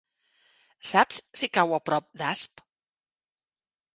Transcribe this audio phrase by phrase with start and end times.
[0.91, 2.63] Saps si cau a prop d'Asp?